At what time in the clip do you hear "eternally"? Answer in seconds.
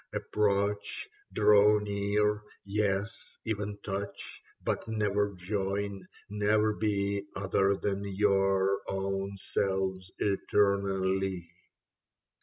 10.17-11.51